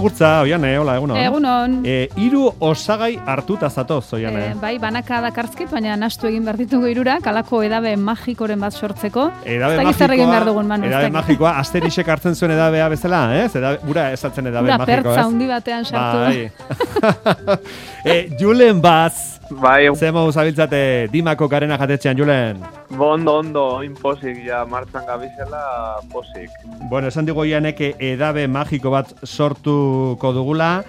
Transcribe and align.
agurtza, 0.00 0.30
oiane, 0.44 0.72
hola, 0.80 0.96
egunon. 0.98 1.18
Egunon. 1.20 1.74
E, 1.84 2.08
iru 2.24 2.46
osagai 2.64 3.12
hartuta 3.28 3.68
zatoz, 3.70 4.12
oiane. 4.16 4.44
E, 4.50 4.54
bai, 4.60 4.72
banaka 4.82 5.20
dakartzkit, 5.26 5.70
baina 5.72 5.96
nastu 6.00 6.28
egin 6.30 6.46
behar 6.46 6.58
ditugu 6.60 6.88
irurak, 6.90 7.22
kalako 7.26 7.62
edabe 7.66 7.92
magikoren 8.00 8.60
bat 8.64 8.76
sortzeko. 8.76 9.28
Edabe 9.44 9.92
zer 9.92 10.16
egin 10.16 10.30
behar 10.30 10.48
dugun, 10.48 10.70
Manu, 10.70 10.88
Edabe 10.88 11.10
magikoa, 11.14 11.56
asterisek 11.60 12.08
hartzen 12.08 12.38
zuen 12.38 12.54
edabea 12.56 12.88
bezala, 12.92 13.24
ez? 13.42 13.50
Edabe, 13.60 13.82
gura 13.86 14.08
esatzen 14.16 14.48
edabe 14.50 14.70
Ura 14.70 14.78
magiko, 14.80 14.96
pertza 14.96 15.18
ez? 15.18 15.26
handi 15.26 15.50
batean 15.50 15.84
sartu. 15.84 16.18
Bai. 16.24 17.58
e, 18.14 18.16
Julen 18.40 18.80
Baz, 18.80 19.39
Bai, 19.50 19.88
zemo 19.96 20.30
zabiltzate 20.30 21.08
dimako 21.10 21.48
garena 21.48 21.76
jatetxean, 21.78 22.16
Julen. 22.16 22.62
ondo, 22.98 23.34
ondo, 23.38 23.82
inpozik, 23.82 24.44
ja, 24.46 24.64
martzan 24.64 25.06
gabizela, 25.06 25.98
posik. 26.12 26.50
Bueno, 26.88 27.08
esan 27.08 27.26
digo 27.26 27.44
ianek 27.44 27.80
edabe 27.98 28.46
magiko 28.46 28.90
bat 28.90 29.12
sortuko 29.24 30.32
dugula, 30.32 30.84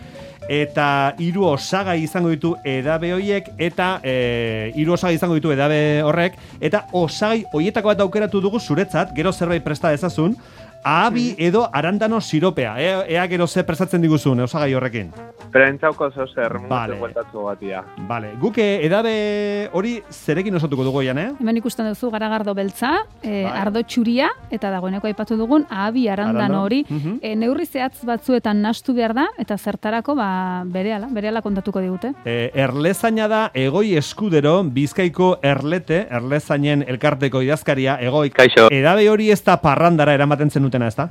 eta 0.48 1.16
hiru 1.18 1.46
osagai 1.48 2.02
izango 2.04 2.30
ditu 2.30 2.56
edabe 2.66 3.14
hoiek 3.14 3.52
eta 3.58 4.00
e, 4.04 4.72
hiru 4.76 4.94
osagai 4.94 5.16
izango 5.16 5.38
ditu 5.38 5.52
edabe 5.54 6.02
horrek 6.04 6.36
eta 6.59 6.86
osagai 6.92 7.46
hoietako 7.53 7.94
bat 7.94 8.02
aukeratu 8.02 8.42
dugu 8.42 8.59
zuretzat, 8.59 9.16
gero 9.16 9.31
zerbait 9.31 9.64
presta 9.64 9.90
dezazun, 9.90 10.36
ahabi 10.84 11.36
edo 11.38 11.70
arandano 11.72 12.22
siropea. 12.22 12.75
Ea, 12.81 13.06
ea 13.08 13.28
gero 13.28 13.48
ze 13.48 13.64
prestatzen 13.64 14.02
diguzun 14.02 14.40
osagai 14.42 14.73
horrekin. 14.73 15.14
Perentzauko 15.52 16.09
zeu 16.11 16.27
zer, 16.31 16.53
Vale. 16.69 16.95
gueltatu 16.99 17.44
batia. 17.44 17.83
Vale, 18.07 18.33
guk 18.39 18.57
eh, 18.57 18.80
edabe 18.85 19.69
hori 19.73 19.97
zerekin 20.09 20.55
osatuko 20.55 20.83
dugu 20.88 21.02
ian, 21.03 21.17
eh? 21.19 21.27
Hemen 21.39 21.57
ikusten 21.59 21.88
duzu 21.89 22.09
garagardo 22.13 22.53
beltza, 22.55 22.94
e, 23.21 23.44
Bai. 23.44 23.52
ardo 23.66 23.81
txuria, 23.83 24.29
eta 24.49 24.72
dagoeneko 24.72 25.07
aipatu 25.07 25.35
dugun, 25.38 25.66
ahabi 25.69 26.07
arandano 26.09 26.63
hori. 26.63 26.85
mhm. 26.89 27.19
e, 27.22 27.35
neurri 27.35 27.66
zehatz 27.66 28.05
batzuetan 28.05 28.61
nastu 28.61 28.94
behar 28.94 29.13
da, 29.13 29.27
eta 29.38 29.57
zertarako, 29.57 30.16
ba, 30.16 30.63
berehala, 30.66 31.07
berehala 31.11 31.41
kontatuko 31.41 31.81
digute. 31.81 32.13
E, 32.25 32.52
erlezaina 32.53 33.27
da 33.27 33.41
egoi 33.53 33.95
eskudero 33.97 34.63
bizkaiko 34.63 35.39
erlete, 35.44 36.07
erlezainen 36.09 36.85
elkarteko 36.88 37.41
idazkaria, 37.41 37.97
egoi. 37.99 38.29
Kaixo. 38.29 38.69
Edabe 38.72 39.09
hori 39.09 39.31
ez 39.31 39.41
da 39.44 39.57
parrandara 39.61 40.13
eramaten 40.13 40.49
zenutena, 40.49 40.88
ez 40.88 40.95
da? 40.95 41.09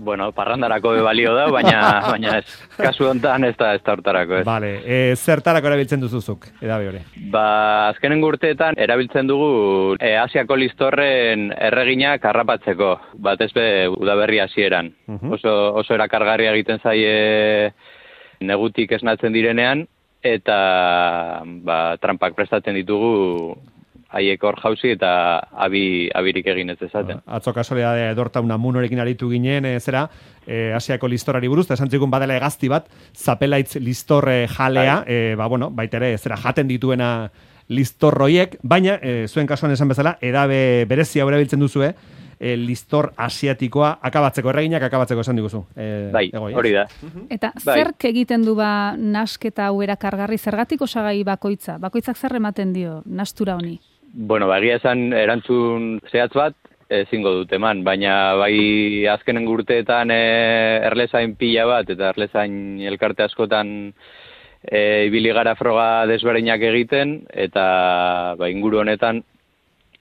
Bueno, 0.00 0.30
parrandarako 0.32 0.94
balio 1.04 1.34
da, 1.36 1.46
baina 1.52 1.80
baina 2.12 2.38
ez. 2.38 2.46
Kasu 2.78 3.04
hontan 3.10 3.44
ez 3.44 3.52
da 3.60 3.74
ez 3.76 3.82
da 3.84 3.92
hortarako, 3.92 4.38
ez. 4.40 4.44
Vale, 4.48 4.70
e, 4.80 4.98
zertarako 5.16 5.68
erabiltzen 5.68 6.00
duzuzuk, 6.00 6.46
edabe 6.62 6.88
hori. 6.88 7.02
Ba, 7.34 7.44
azkenen 7.90 8.24
urteetan 8.24 8.78
erabiltzen 8.80 9.28
dugu 9.28 9.50
e, 10.00 10.14
Asiako 10.22 10.56
listorren 10.56 11.50
erreginak 11.52 12.24
harrapatzeko, 12.24 12.94
batez 13.28 13.50
be 13.52 13.66
udaberri 13.92 14.40
hasieran. 14.40 14.94
Mhm. 15.06 15.36
Oso 15.36 15.56
oso 15.82 15.94
erakargarria 15.94 16.54
egiten 16.56 16.80
zaie 16.80 17.74
negutik 18.40 18.96
esnatzen 18.96 19.36
direnean 19.36 19.84
eta 20.24 21.42
ba, 21.44 21.80
trampak 22.00 22.34
prestatzen 22.36 22.76
ditugu 22.80 23.58
haiek 24.10 24.42
hor 24.44 24.58
jauzi 24.62 24.94
eta 24.96 25.10
abi, 25.64 26.10
abirik 26.14 26.48
egin 26.52 26.72
ez 26.74 26.78
dezaten. 26.80 27.22
Atzo 27.26 27.54
kasualidadea 27.54 28.10
edortauna 28.14 28.58
munorekin 28.58 29.00
aritu 29.02 29.30
ginen, 29.30 29.68
e, 29.68 29.78
zera, 29.80 30.06
e, 30.46 30.72
Asiako 30.76 31.08
listorari 31.08 31.48
buruz, 31.48 31.66
eta 31.68 31.78
esan 31.78 31.90
zikun 31.90 32.10
badela 32.10 32.36
egazti 32.36 32.68
bat, 32.68 32.88
zapelaitz 33.14 33.76
listorre 33.80 34.46
jalea, 34.50 35.02
e, 35.06 35.34
ba, 35.38 35.46
bueno, 35.46 35.70
baita 35.70 36.00
ere, 36.00 36.16
zera, 36.18 36.38
jaten 36.40 36.68
dituena 36.68 37.30
listorroiek, 37.70 38.58
baina, 38.62 38.98
e, 39.02 39.28
zuen 39.28 39.46
kasuan 39.46 39.72
esan 39.76 39.92
bezala, 39.92 40.16
edabe 40.20 40.86
berezia 40.90 41.26
erabiltzen 41.26 41.62
duzue, 41.62 41.94
e, 42.40 42.56
listor 42.56 43.12
asiatikoa 43.20 43.92
akabatzeko, 44.10 44.50
erreginak 44.50 44.82
akabatzeko 44.88 45.22
esan 45.22 45.38
diguzu. 45.38 45.62
E, 45.76 45.86
Bai, 46.12 46.26
egoi, 46.32 46.54
hori 46.56 46.72
da. 46.74 46.86
Eta 47.30 47.52
Bai. 47.60 47.76
zerk 47.76 48.08
egiten 48.10 48.42
du 48.48 48.56
ba 48.58 48.96
nasketa 48.96 49.68
hau 49.68 49.84
erakargarri, 49.84 50.40
zergatik 50.40 50.82
osagai 50.88 51.20
bakoitza? 51.28 51.78
Bakoitzak 51.78 52.18
zer 52.18 52.40
ematen 52.40 52.72
dio 52.74 53.02
nastura 53.06 53.54
honi? 53.60 53.78
Bueno, 54.12 54.48
ba, 54.48 54.58
egia 54.58 54.80
esan 54.80 55.12
erantzun 55.14 56.00
zehatz 56.10 56.32
bat 56.34 56.56
ezingo 56.90 57.30
dut 57.38 57.52
eman, 57.54 57.84
baina 57.86 58.34
bai 58.40 59.06
azkenen 59.06 59.46
urteetan 59.48 60.10
e, 60.10 60.22
erlezain 60.88 61.36
pila 61.38 61.66
bat 61.70 61.92
eta 61.94 62.10
erlezain 62.10 62.80
elkarte 62.90 63.22
askotan 63.28 63.92
e, 64.66 65.06
ibili 65.06 65.30
gara 65.36 65.54
froga 65.54 66.06
desberdinak 66.10 66.62
egiten 66.72 67.20
eta 67.30 68.34
ba, 68.40 68.50
inguru 68.50 68.82
honetan 68.82 69.22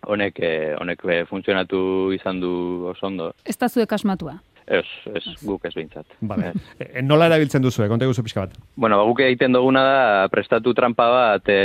honek 0.10 0.42
e, 0.42 0.54
honek 0.80 1.06
funtzionatu 1.30 1.82
izan 2.18 2.42
du 2.42 2.52
oso 2.90 3.06
ondo. 3.12 3.34
Ez 3.46 3.58
da 3.62 3.70
zuek 3.70 3.94
asmatua. 3.94 4.40
Ez, 4.70 4.86
ez, 5.18 5.24
guk 5.42 5.64
ez 5.66 5.72
behintzat. 5.74 6.06
Vale. 6.30 6.52
E, 6.78 7.02
nola 7.02 7.26
erabiltzen 7.26 7.64
duzue, 7.64 7.88
konta 7.90 8.06
guzu 8.06 8.22
pixka 8.22 8.44
bat. 8.44 8.58
Bueno, 8.78 9.00
ba, 9.00 9.08
guk 9.10 9.24
egiten 9.26 9.56
duguna 9.58 9.82
da 9.82 10.28
prestatu 10.30 10.76
trampa 10.78 11.08
bat 11.10 11.50
e, 11.50 11.62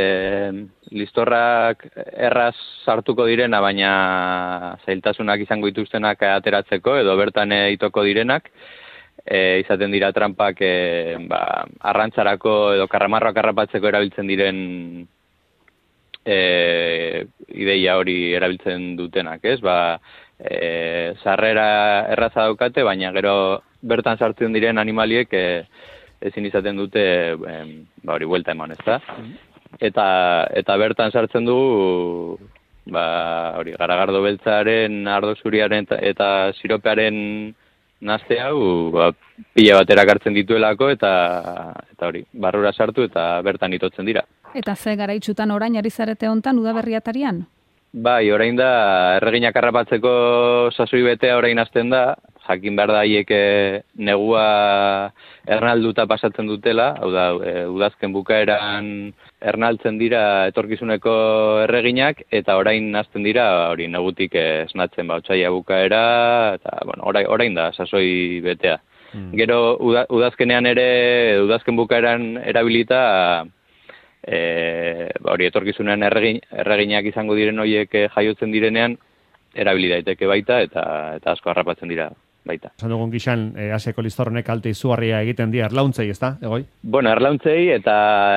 listorrak 0.96 1.84
erraz 1.98 2.54
sartuko 2.86 3.26
direna, 3.28 3.60
baina 3.60 3.90
zailtasunak 4.86 5.44
izango 5.44 5.68
dituztenak 5.68 6.24
ateratzeko 6.30 6.96
edo 7.02 7.18
bertan 7.20 7.52
e, 7.52 7.60
itoko 7.76 8.06
direnak. 8.08 8.48
E, 9.20 9.60
izaten 9.60 9.92
dira 9.92 10.08
trampak 10.16 10.64
e, 10.64 10.74
ba, 11.28 11.42
arrantzarako 11.92 12.56
edo 12.78 12.88
karramarroak 12.88 13.36
harrapatzeko 13.42 13.92
erabiltzen 13.92 14.32
diren 14.32 14.58
e, 16.24 17.26
ideia 17.52 17.98
hori 18.00 18.32
erabiltzen 18.36 18.94
dutenak, 18.96 19.44
ez? 19.44 19.60
Ba, 19.64 20.00
e, 20.44 21.14
sarrera 21.22 22.06
erraza 22.12 22.46
daukate, 22.48 22.84
baina 22.84 23.12
gero 23.12 23.62
bertan 23.82 24.18
sartzen 24.18 24.52
diren 24.52 24.78
animaliek 24.78 25.32
e, 25.32 25.46
ezin 26.20 26.46
izaten 26.48 26.76
dute 26.76 27.04
em, 27.32 27.72
ba 28.04 28.14
hori 28.16 28.28
buelta 28.28 28.52
eman, 28.52 28.76
ezta? 28.76 29.00
Eta 29.80 30.06
eta 30.54 30.76
bertan 30.78 31.12
sartzen 31.12 31.48
dugu 31.48 32.38
ba 32.86 33.56
hori 33.58 33.72
garagardo 33.78 34.20
beltzaren, 34.22 35.06
ardo 35.08 35.34
zuriaren 35.40 35.86
eta, 35.88 35.98
eta 36.00 36.28
siropearen 36.60 37.54
naste 38.04 38.38
hau 38.40 38.90
ba, 38.92 39.10
pila 39.56 39.80
bat 39.80 39.90
erakartzen 39.90 40.36
dituelako 40.36 40.90
eta 40.92 41.12
eta 41.92 42.08
hori 42.10 42.24
barrura 42.32 42.72
sartu 42.72 43.06
eta 43.08 43.40
bertan 43.42 43.72
itotzen 43.72 44.06
dira. 44.06 44.24
Eta 44.54 44.76
ze 44.76 44.94
garaitsutan 44.96 45.50
orain 45.50 45.76
ari 45.76 45.90
zarete 45.90 46.28
hontan 46.28 46.58
udaberriatarian? 46.58 47.44
Bai, 47.94 48.26
orain 48.34 48.56
da, 48.58 48.68
erreginak 49.20 49.54
harrapatzeko 49.54 50.10
sasoi 50.74 51.04
betea 51.06 51.36
orain 51.38 51.60
hasten 51.62 51.92
da, 51.92 52.16
jakin 52.42 52.74
behar 52.74 52.90
da 52.90 53.02
haiek 53.04 53.30
eh, 53.30 53.82
negua 53.94 55.12
ernalduta 55.46 56.02
pasatzen 56.10 56.50
dutela, 56.50 56.88
hau 56.98 57.12
da, 57.14 57.28
e, 57.38 57.52
udazken 57.70 58.10
bukaeran 58.16 58.90
ernaltzen 59.38 60.02
dira 60.02 60.24
etorkizuneko 60.50 61.14
erreginak, 61.68 62.24
eta 62.34 62.58
orain 62.58 62.90
hasten 62.98 63.22
dira, 63.22 63.46
hori 63.70 63.86
negutik 63.86 64.34
eh, 64.42 64.64
esnatzen 64.66 65.06
ba, 65.06 65.20
otsaila 65.22 65.54
bukaera, 65.54 66.04
eta 66.58 66.80
bueno, 66.82 67.06
orain, 67.06 67.30
orain 67.30 67.54
da, 67.54 67.70
sasoi 67.78 68.40
betea. 68.42 68.80
Gero 69.38 69.76
uda, 69.78 70.08
udazkenean 70.10 70.66
ere, 70.66 70.88
udazken 71.46 71.76
bukaeran 71.78 72.32
erabilita, 72.42 73.46
e, 74.26 75.10
ba, 75.20 75.32
hori 75.32 75.46
etorkizunean 75.50 76.02
erregin, 76.02 76.40
erreginak 76.64 77.06
izango 77.12 77.34
diren 77.38 77.58
horiek 77.58 77.94
eh, 77.94 78.08
jaiotzen 78.14 78.52
direnean, 78.52 78.96
erabili 79.54 79.88
daiteke 79.92 80.26
baita 80.26 80.60
eta 80.66 80.84
eta 81.20 81.32
asko 81.36 81.50
harrapatzen 81.52 81.88
dira 81.88 82.08
baita. 82.44 82.72
Esan 82.76 82.90
dugun 82.92 83.12
gixan, 83.12 83.44
e, 83.56 83.70
Asiako 83.72 84.02
listorronek 84.04 84.44
kalte 84.44 84.68
izugarria 84.68 85.22
egiten 85.24 85.52
dira 85.54 85.68
erlauntzei, 85.70 86.10
ez 86.12 86.18
da, 86.20 86.34
egoi? 86.42 86.64
Bueno, 86.82 87.08
erlauntzei 87.14 87.70
eta 87.72 87.94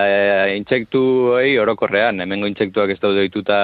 e, 0.08 0.56
intsektuei 0.58 1.58
orokorrean, 1.60 2.22
hemengo 2.24 2.48
intsektuak 2.48 2.94
ez 2.94 3.00
daude 3.04 3.26
dituta 3.28 3.58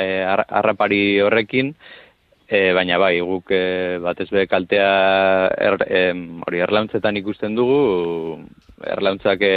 e, 0.00 0.22
har- 0.24 0.46
harrapari 0.48 1.20
horrekin, 1.20 1.74
e, 2.48 2.72
baina 2.72 2.96
bai, 2.98 3.20
guk 3.20 3.50
e, 3.52 3.98
batez 4.00 4.28
be 4.32 4.46
kaltea 4.48 4.88
er, 5.52 5.76
em, 5.92 6.22
hori 6.46 6.62
erlauntzetan 6.64 7.18
ikusten 7.20 7.54
dugu, 7.58 8.40
erlauntzak 8.88 9.42
e, 9.44 9.54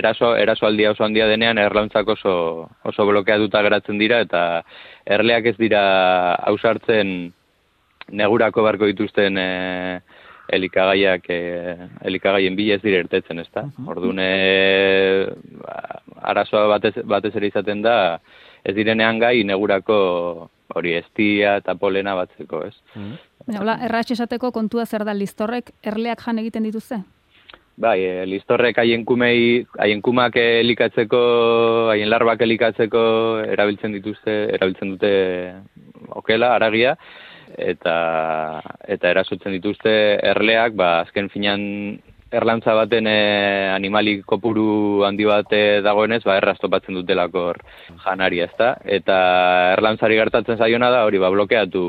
eraso, 0.00 0.34
eraso 0.36 0.66
aldia 0.66 0.90
oso 0.96 1.06
handia 1.06 1.28
denean 1.30 1.62
erlauntzak 1.62 2.10
oso, 2.16 2.34
oso 2.84 3.06
blokeatuta 3.06 3.62
geratzen 3.62 4.02
dira 4.02 4.20
eta 4.26 4.64
erleak 5.06 5.46
ez 5.52 5.56
dira 5.60 5.82
ausartzen 6.50 7.30
negurako 8.10 8.64
barko 8.66 8.88
dituzten 8.90 9.38
e, 9.38 9.48
elikagaiak 10.58 11.30
e, 11.30 11.40
elikagaien 12.08 12.56
bila 12.58 12.78
ez 12.78 12.82
dira 12.82 13.04
irtetzen, 13.04 13.44
ezta? 13.44 13.68
Orduan 13.86 14.18
e, 14.18 15.28
arazoa 16.32 16.66
batez, 16.74 16.96
batez 17.04 17.34
ere 17.36 17.52
izaten 17.52 17.84
da 17.84 17.96
ez 18.68 18.74
direnean 18.76 19.18
gai 19.22 19.42
negurako 19.48 19.98
hori 20.76 20.94
estia 20.98 21.56
eta 21.62 21.74
polena 21.80 22.14
batzeko, 22.18 22.64
ez? 22.68 22.74
Baina, 23.46 23.62
hola, 23.62 23.78
erratx 23.86 24.12
esateko 24.18 24.50
kontua 24.52 24.84
zer 24.86 25.06
da 25.08 25.14
listorrek 25.16 25.72
erleak 25.82 26.24
jan 26.26 26.42
egiten 26.42 26.68
dituzte? 26.68 27.00
Bai, 27.78 27.98
e, 28.02 28.26
listorrek 28.26 28.80
haien 28.82 29.04
kumei, 29.06 29.64
haien 29.78 30.02
kumak 30.02 30.36
elikatzeko, 30.40 31.20
haien 31.92 32.10
larbak 32.10 32.42
elikatzeko 32.42 33.02
erabiltzen 33.46 33.94
dituzte, 33.94 34.34
erabiltzen 34.56 34.96
dute 34.96 35.12
okela, 36.18 36.52
aragia, 36.56 36.96
eta 37.56 37.96
eta 38.82 39.12
erasotzen 39.14 39.54
dituzte 39.56 39.94
erleak, 40.32 40.74
ba, 40.76 40.90
azken 41.06 41.30
finan 41.32 41.62
erlantza 42.30 42.74
baten 42.76 43.06
e, 43.08 43.18
animali 43.74 44.18
kopuru 44.22 45.04
handi 45.08 45.28
bat 45.28 45.52
dagoenez, 45.84 46.22
ba, 46.24 46.36
erraz 46.40 46.58
topatzen 46.60 46.98
dutelako 46.98 47.44
hor 47.50 47.62
janaria, 48.04 48.48
ezta? 48.50 48.74
Eta 48.84 49.18
erlantzari 49.76 50.18
gertatzen 50.20 50.58
zaiona 50.58 50.90
da, 50.94 51.04
hori, 51.08 51.20
ba, 51.22 51.30
blokeatu 51.34 51.84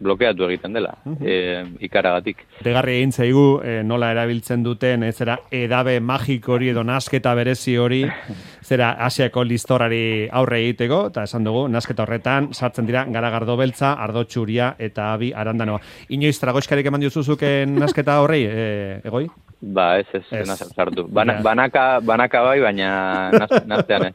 blokeatu 0.00 0.44
egiten 0.48 0.72
dela, 0.72 0.94
e, 1.20 1.64
ikaragatik. 1.80 2.44
Degarri 2.64 2.98
egin 3.00 3.12
zaigu, 3.12 3.60
e, 3.64 3.82
nola 3.82 4.12
erabiltzen 4.14 4.62
duten, 4.62 5.02
ez 5.02 5.16
zera, 5.16 5.38
edabe 5.50 5.98
magiko 6.00 6.52
hori 6.54 6.68
edo 6.70 6.84
nasketa 6.84 7.34
berezi 7.34 7.76
hori, 7.76 8.04
zera, 8.68 8.92
asiako 9.06 9.42
listorari 9.44 10.28
aurre 10.30 10.60
egiteko, 10.62 11.06
eta 11.10 11.24
esan 11.26 11.44
dugu, 11.44 11.66
nasketa 11.68 12.04
horretan, 12.06 12.52
sartzen 12.54 12.86
dira, 12.86 13.04
garagardo 13.10 13.56
beltza, 13.56 13.92
ardo 13.98 14.24
txuria 14.24 14.74
eta 14.78 15.12
abi 15.14 15.32
arandanoa. 15.34 15.80
Inoiz, 16.14 16.38
tragoiskarik 16.38 16.86
eman 16.86 17.00
diozuzuken 17.00 17.74
nasketa 17.78 18.20
horrei, 18.22 18.44
e, 18.46 19.00
egoi? 19.04 19.26
Ba, 19.60 19.98
ez, 19.98 20.06
ez, 20.14 20.22
Ez. 20.30 20.48
ez. 20.48 20.68
sartu. 20.76 21.08
Bana, 21.10 21.34
Ja. 21.38 21.42
banaka, 21.42 21.98
banaka 22.00 22.42
bai, 22.42 22.60
baina 22.60 23.30
naz, 23.32 23.50
naztean 23.66 24.04
ez. 24.06 24.14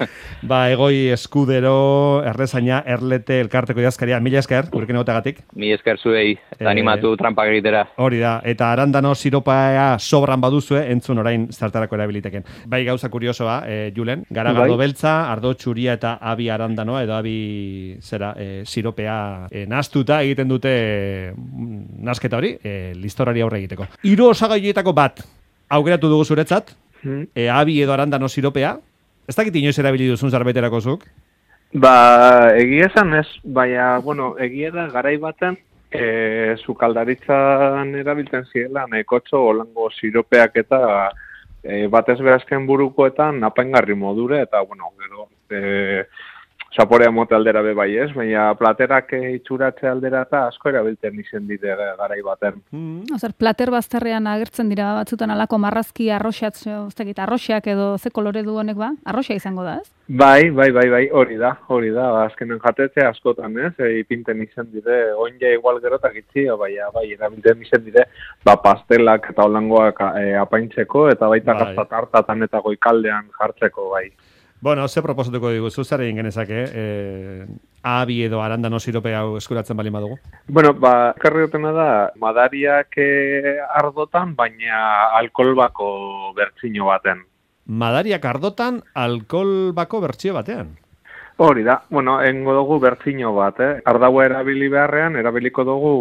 Ba, 0.50 0.68
egoi 0.70 1.08
eskudero, 1.10 2.22
errezaina, 2.24 2.78
erlete, 2.86 3.40
elkarteko 3.40 3.80
idazkaria, 3.82 4.20
mila 4.20 4.38
esker, 4.38 4.68
gurekin 4.70 4.96
egotagatik. 5.24 5.44
Mi 5.56 5.72
esker 5.72 5.98
zuei, 5.98 6.38
Eh, 6.58 6.66
animatu 6.66 7.16
trampak 7.16 7.48
egitera. 7.48 7.88
Hori 7.96 8.18
da, 8.20 8.40
eta 8.44 8.72
arandano 8.72 9.14
siropaea 9.14 9.98
sobran 9.98 10.40
baduzue, 10.40 10.90
entzun 10.92 11.18
orain 11.18 11.48
zartarako 11.52 11.96
erabiliteken. 11.96 12.44
Bai 12.66 12.84
gauza 12.84 13.08
kuriosoa, 13.08 13.62
e, 13.66 13.92
Julen, 13.96 14.24
garagardo 14.30 14.76
Bai. 14.76 14.86
beltza, 14.86 15.30
ardo 15.32 15.54
txuria 15.54 15.94
eta 15.94 16.18
abi 16.20 16.48
arandanoa, 16.48 17.02
edo 17.02 17.14
abi 17.14 17.96
zera, 18.00 18.34
e, 18.38 18.62
siropea 18.64 19.48
e, 19.50 19.66
nastuta 19.66 20.22
egiten 20.22 20.48
dute 20.48 21.32
mm, 21.36 22.02
nasketa 22.04 22.36
hori, 22.36 22.56
e, 22.62 22.92
listorari 22.94 23.40
aurre 23.40 23.58
egiteko. 23.58 23.86
Hiru 24.02 24.28
osagaietako 24.30 24.92
bat, 24.92 25.20
aukeratu 25.68 26.08
dugu 26.08 26.24
zuretzat, 26.24 26.70
Hmm. 27.04 27.26
e, 27.34 27.50
abi 27.50 27.82
edo 27.82 27.92
arandano 27.92 28.28
siropea, 28.30 28.78
ez 29.28 29.34
dakit 29.36 29.54
inoiz 29.56 29.78
erabili 29.78 30.06
duzun 30.08 30.30
zarbeterako 30.30 30.80
zuk? 30.80 31.02
Ba, 31.74 32.54
egia 32.54 32.86
esan 32.86 33.16
ez, 33.18 33.26
baina, 33.42 33.98
bueno, 33.98 34.36
egia 34.38 34.70
da 34.70 34.84
garai 34.92 35.16
baten, 35.18 35.56
e, 35.90 36.54
sukaldaritzan 36.62 37.90
erabiltzen 37.98 38.46
zirela, 38.52 38.84
nekotxo 38.92 39.40
holango 39.48 39.88
siropeak 39.96 40.60
eta 40.62 40.78
e, 41.64 41.88
batez 41.90 42.20
berazken 42.20 42.68
burukoetan 42.68 43.42
apaingarri 43.50 43.96
modure, 43.98 44.44
eta, 44.46 44.62
bueno, 44.62 44.92
gero, 45.02 45.26
e, 45.50 46.04
zaporea 46.76 47.10
mote 47.10 47.34
aldera 47.34 47.62
be 47.62 47.72
bai 47.74 47.90
ez, 47.96 48.10
baina 48.14 48.48
platerak 48.58 49.12
itxuratze 49.18 49.88
aldera 49.88 50.24
eta 50.26 50.44
asko 50.48 50.70
erabiltzen 50.72 51.18
izen 51.20 51.46
dide 51.46 51.76
garai 51.98 52.20
baten. 52.26 52.60
Mm. 52.74 53.14
Ozer, 53.14 53.34
plater 53.38 53.70
bazterrean 53.70 54.26
agertzen 54.26 54.72
dira 54.72 54.92
batzutan 54.98 55.30
alako 55.30 55.60
marrazki 55.62 56.10
arroxatzo, 56.10 56.86
ez 56.88 56.96
dakit, 56.98 57.18
arroxak 57.22 57.68
edo 57.70 57.94
ze 57.98 58.10
kolore 58.10 58.42
du 58.42 58.58
honek 58.58 58.76
ba? 58.76 58.90
Arroxa 59.04 59.38
izango 59.38 59.64
da, 59.64 59.76
ez? 59.82 59.90
Bai, 60.06 60.50
bai, 60.50 60.68
bai, 60.70 60.88
bai, 60.92 61.04
hori 61.16 61.38
da, 61.40 61.54
hori 61.72 61.88
da, 61.94 62.10
azkenen 62.26 62.58
jatetze 62.60 63.06
askotan, 63.06 63.54
ez, 63.56 63.72
e, 63.78 64.00
ipinten 64.02 64.42
izen 64.44 64.68
dire, 64.72 64.98
oinja 65.16 65.54
igual 65.54 65.80
gero 65.80 65.96
eta 65.96 66.10
gitzi, 66.12 66.44
bai, 66.60 66.74
bai, 66.92 67.06
erabiltzen 67.14 67.62
izen 67.64 67.86
dire, 67.86 68.04
ba, 68.44 68.58
pastelak 68.60 69.30
eta 69.32 69.46
holangoak 69.46 70.02
e, 70.20 70.34
apaintzeko, 70.42 71.08
eta 71.14 71.30
baita 71.32 71.54
Bai. 71.54 71.72
bai. 71.78 71.86
tartatan 71.88 72.44
eta 72.44 72.60
goikaldean 72.66 73.30
jartzeko, 73.38 73.88
bai. 73.94 74.10
Bueno, 74.64 74.88
ze 74.88 75.02
proposatuko 75.02 75.50
diguzu, 75.52 75.82
zer 75.84 76.00
egin 76.00 76.16
genezake, 76.16 76.60
e, 76.72 77.46
abi 77.84 78.22
edo 78.24 78.38
arandano 78.40 78.78
siropea 78.80 79.18
hau 79.20 79.34
eskuratzen 79.36 79.76
bali 79.76 79.90
badugu? 79.92 80.16
Bueno, 80.48 80.70
ba, 80.72 81.12
karri 81.20 81.44
da, 81.52 82.12
madariak 82.16 82.96
e, 82.96 83.58
ardotan, 83.60 84.34
baina 84.34 85.10
alkohol 85.18 85.54
bako 85.54 86.32
bertzino 86.32 86.86
baten. 86.86 87.20
Madariak 87.66 88.24
ardotan 88.24 88.80
alkohol 88.94 89.74
bako 89.74 90.00
bertsio 90.00 90.32
batean. 90.32 90.78
Hori 91.36 91.62
da, 91.62 91.82
bueno, 91.90 92.22
engo 92.22 92.54
dugu 92.54 92.80
bertzino 92.80 93.34
bat, 93.34 93.60
eh? 93.60 93.82
Ardaua 93.84 94.24
erabili 94.24 94.70
beharrean, 94.70 95.16
erabiliko 95.16 95.64
dugu 95.64 95.94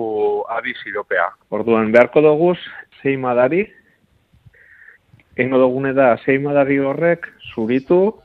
abi 0.47 0.71
siropea. 0.85 1.33
Orduan, 1.49 1.91
beharko 1.91 2.21
dugu 2.21 2.55
sei 3.01 3.17
madari, 3.17 3.65
engo 5.35 5.57
dugune 5.59 5.91
da 5.91 6.15
sei 6.23 6.39
madari 6.39 6.79
horrek 6.79 7.27
zuritu, 7.53 8.22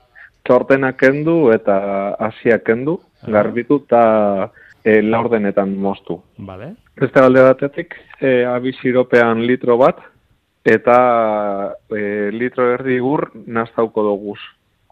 txortenak 0.49 0.97
kendu 0.97 1.51
eta 1.53 1.77
hasiak 2.25 2.65
kendu, 2.65 2.97
garbitu 3.29 3.83
eta 3.85 4.03
e, 4.83 5.03
laurdenetan 5.03 5.75
moztu. 5.77 6.23
Vale. 6.39 6.73
Beste 6.99 7.21
alde 7.21 7.45
batetik, 7.45 7.95
e, 8.21 8.45
abi 8.49 8.73
siropean 8.81 9.45
litro 9.47 9.77
bat, 9.79 10.01
eta 10.65 10.97
e, 11.93 12.31
litro 12.33 12.71
erdi 12.75 12.99
gur 13.05 13.29
naztauko 13.47 14.07
doguz. 14.07 14.41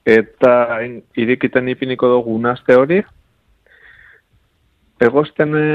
Eta 0.06 0.82
en, 0.84 1.00
irikiten 1.18 1.72
ipiniko 1.72 2.12
dugu 2.12 2.36
nazte 2.42 2.76
hori, 2.78 3.00
egosten 5.02 5.56
e, 5.56 5.66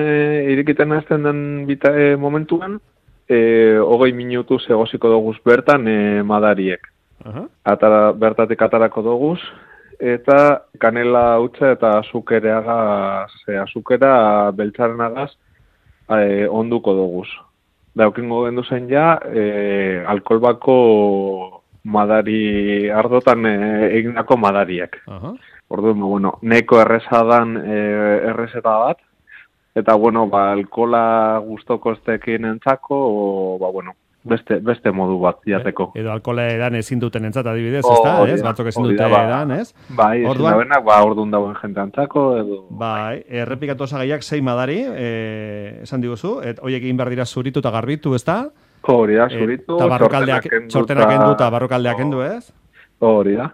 irikiten 0.54 0.94
nazten 0.94 1.26
den 1.28 1.42
bita, 1.68 1.92
e, 1.98 2.16
momentuan, 2.16 2.80
e, 3.28 3.42
hogei 3.82 4.14
minutuz 4.16 4.64
egosiko 4.70 5.12
doguz 5.12 5.38
bertan 5.46 5.88
e, 5.88 5.98
madariek. 6.24 6.88
Aha. 7.26 7.44
Atara, 7.74 8.00
bertatik 8.18 8.62
atarako 8.66 9.04
doguz, 9.06 9.42
eta 10.02 10.66
kanela 10.82 11.40
utza 11.40 11.72
eta 11.76 12.00
azukereagaz, 12.00 13.32
e, 13.48 13.58
azukera 13.62 14.52
beltzarenagaz 14.58 15.30
e, 16.10 16.48
onduko 16.50 16.94
doguz. 16.98 17.28
Daukingo 17.96 18.46
gendu 18.48 18.64
zen 18.64 18.90
ja, 18.90 19.20
e, 19.30 20.04
alkolbako 20.08 20.78
madari 21.84 22.90
ardotan 22.90 23.46
e, 23.46 23.56
egindako 24.00 24.38
madariek. 24.38 24.98
Aha. 25.08 25.34
Orduan, 25.72 26.00
ba, 26.02 26.08
bueno, 26.08 26.34
neko 26.42 26.82
errezadan 26.82 27.56
e, 27.62 27.80
errezeta 28.34 28.78
bat, 28.82 29.00
eta, 29.76 29.96
bueno, 29.96 30.28
ba, 30.28 30.52
alkola 30.52 31.42
estekin 31.94 32.46
entzako, 32.46 32.96
o, 32.96 33.60
ba, 33.60 33.70
bueno, 33.72 33.96
beste, 34.24 34.60
beste 34.62 34.92
modu 34.92 35.18
bat 35.20 35.38
jateko. 35.48 35.92
Edo 35.96 36.12
alkola 36.12 36.48
edan 36.54 36.76
ezin 36.76 37.00
duten 37.00 37.26
entzat 37.26 37.46
adibidez, 37.48 37.84
Oh, 37.86 37.94
ezta, 37.94 38.14
ez? 38.34 38.42
Batzuk 38.44 38.68
ezin 38.68 38.84
dute 38.84 39.08
ba. 39.10 39.24
edan, 39.26 39.52
ez? 39.52 39.74
Bai, 39.90 40.24
Orduan- 40.26 40.54
daudenak, 40.60 40.84
ba, 40.86 41.04
orduan 41.04 41.32
dauen 41.32 41.56
jente 41.56 41.80
antzako, 41.82 42.38
edo... 42.38 42.60
Bai, 42.70 43.24
errepikatu 43.28 43.84
osagaiak 43.84 44.24
sei 44.24 44.42
madari, 44.42 44.84
eh, 44.88 45.80
esan 45.84 46.02
diguzu, 46.02 46.42
et 46.44 46.60
hoiek 46.62 46.84
egin 46.84 46.98
behar 46.98 47.10
dira 47.10 47.26
zuritu 47.26 47.60
eta 47.60 47.72
garbitu, 47.72 48.14
ezta? 48.16 48.50
Hori 48.84 49.16
da, 49.16 49.28
zuritu, 49.30 49.76
Eta 49.78 49.88
barrukaldeak, 49.88 50.48
txortenak 50.70 51.10
kendu 51.10 51.32
eta 51.34 51.50
barrukaldeak 51.50 51.98
kendu, 51.98 52.22
ez? 52.22 52.52
Hori 53.00 53.36
da. 53.36 53.52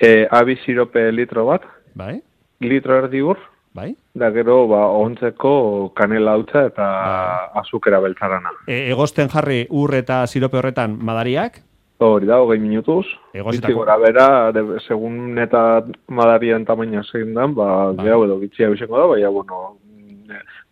E, 0.00 0.26
abi 0.30 0.56
sirope 0.64 1.10
litro 1.12 1.44
bat, 1.46 1.62
Bai, 1.94 2.22
litro 2.60 2.96
erdi 2.96 3.20
ur, 3.20 3.36
bai. 3.74 3.94
da 4.14 4.30
gero, 4.30 4.66
ba, 4.68 4.86
ontzeko 4.92 5.92
kanela 5.96 6.32
hautza 6.36 6.66
eta 6.68 6.86
Bai. 6.86 7.62
azukera 7.62 8.00
beltzarana. 8.00 8.50
E, 8.66 8.90
egosten 8.92 9.28
jarri 9.28 9.66
ur 9.70 9.94
eta 9.94 10.26
sirope 10.26 10.58
horretan 10.58 10.98
madariak, 11.00 11.62
Hori 12.02 12.26
da, 12.26 12.40
hogei 12.42 12.58
minutuz. 12.58 13.04
Egositako. 13.32 13.68
Bitxi 13.68 13.76
gora 13.78 13.94
bera, 14.02 14.26
de, 14.50 14.62
segun 14.88 15.38
eta 15.38 15.84
madarien 16.10 16.64
tamaina 16.66 17.04
zein 17.06 17.30
dan, 17.36 17.54
ba, 17.54 17.92
gehiago 17.94 18.24
edo 18.26 18.38
bitxia 18.40 18.72
biziko 18.72 18.98
da, 18.98 19.06
baina, 19.06 19.30
bueno, 19.30 19.76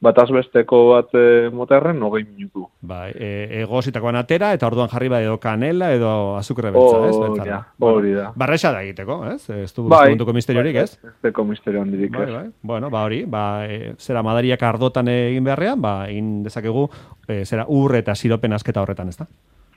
bat 0.00 0.16
azbesteko 0.18 0.78
bat 0.94 1.12
e, 1.14 1.50
moterren, 1.52 2.02
hogei 2.02 2.24
minutu. 2.24 2.66
bai, 2.80 3.10
e, 3.14 3.60
egositakoan 3.60 4.16
atera, 4.16 4.52
eta 4.56 4.66
orduan 4.66 4.88
jarri 4.88 5.08
bai 5.12 5.22
edo 5.26 5.36
kanela 5.38 5.92
edo 5.92 6.36
azukre 6.38 6.70
beltza, 6.70 7.02
ez? 7.08 7.16
Hori 7.16 7.34
Beltzara. 7.36 7.58
da, 7.78 7.86
hori 7.86 8.12
da. 8.16 8.32
Barresa 8.34 8.72
da 8.72 8.82
egiteko, 8.82 9.18
ez? 9.34 9.50
Ez 9.50 9.74
du 9.74 9.84
Bai. 9.88 10.14
bai, 10.16 10.32
misteriorik, 10.34 10.76
ez? 10.76 10.98
Ez 11.04 11.12
deko 11.22 11.44
misterio 11.44 11.82
handirik, 11.82 12.12
Bai, 12.16 12.22
ez. 12.26 12.32
bai. 12.32 12.48
Bueno, 12.62 12.90
ba 12.90 13.04
hori, 13.04 13.24
ba, 13.26 13.66
e, 13.68 13.94
zera 13.98 14.22
madariak 14.22 14.62
ardotan 14.62 15.08
egin 15.08 15.44
beharrean, 15.44 15.80
ba, 15.80 16.08
egin 16.08 16.42
dezakegu, 16.42 16.88
e, 17.28 17.44
zera 17.44 17.66
ur 17.68 17.94
eta 17.96 18.14
siropen 18.14 18.52
asketa 18.52 18.80
horretan, 18.80 19.08
ezta? 19.08 19.26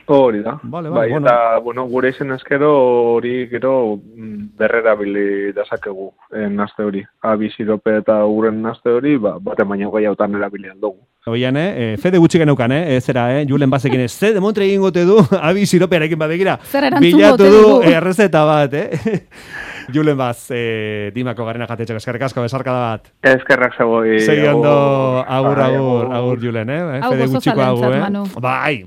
Hori 0.05 0.41
da. 0.43 0.60
Vale, 0.63 0.89
vale, 0.89 1.00
bai, 1.00 1.10
bueno. 1.12 1.27
eta, 1.27 1.60
bueno, 1.60 1.86
gure 1.88 2.10
izen 2.10 2.31
eskero 2.31 2.69
hori 3.13 3.48
gero 3.48 3.95
mm, 3.95 4.50
berrerabili 4.60 5.53
dezakegu 5.55 6.12
eh, 6.36 6.50
naste 6.50 6.83
hori. 6.83 7.03
Abi 7.22 7.50
sirope 7.51 7.98
eta 8.01 8.17
uren 8.25 8.62
naste 8.62 8.91
hori, 8.91 9.15
ba, 9.17 9.38
bate 9.39 9.63
baina 9.63 9.89
gehiagotan 9.93 10.36
erabili 10.36 10.69
aldugu. 10.69 11.00
Oian, 11.31 11.55
eh, 11.57 11.95
fede 12.01 12.19
gutxi 12.19 12.41
geneukan, 12.41 12.72
eh, 12.75 13.00
zera, 13.00 13.29
eh, 13.39 13.45
Julen 13.48 13.69
bazekin, 13.72 14.01
ez, 14.03 14.12
ze 14.12 14.33
demontre 14.33 14.65
egingo 14.65 14.91
te 14.91 15.05
du, 15.07 15.22
abi 15.41 15.65
siropearekin 15.65 16.19
badegira. 16.19 16.57
Zer 16.63 16.89
Bilatu 17.00 17.43
du 17.45 17.51
digu? 17.51 17.77
errezeta 17.93 18.43
bat, 18.43 18.74
eh. 18.74 19.22
Julen 19.93 20.17
baz, 20.17 20.50
eh, 20.51 21.12
dimako 21.15 21.45
garena 21.45 21.67
jatetxeko, 21.67 22.01
eskerrik 22.03 22.27
asko, 22.27 22.43
besarkada 22.43 22.89
bat. 22.91 23.07
Eskerrak 23.24 23.75
zagoi. 23.77 24.19
Segi 24.19 24.48
ondo, 24.48 25.24
agur, 25.24 25.55
Bai, 25.57 25.72
agur, 25.75 26.12
agur, 26.19 26.43
Julen, 26.43 26.69
eh? 26.69 26.83
Fede 27.07 27.29
gutxiko 27.31 27.63
agur, 27.63 27.95
eh? 27.95 28.27
Bai, 28.43 28.83